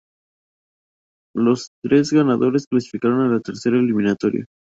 [1.35, 4.47] Los tres ganadores clasificaron a la tercera eliminatoria.